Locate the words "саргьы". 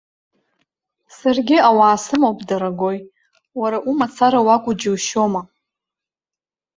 1.17-1.57